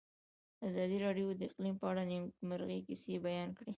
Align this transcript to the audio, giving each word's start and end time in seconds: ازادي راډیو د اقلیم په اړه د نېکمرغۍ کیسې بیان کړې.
ازادي 0.67 0.97
راډیو 1.05 1.27
د 1.39 1.41
اقلیم 1.49 1.75
په 1.81 1.85
اړه 1.91 2.03
د 2.05 2.11
نېکمرغۍ 2.11 2.79
کیسې 2.87 3.13
بیان 3.27 3.49
کړې. 3.57 3.69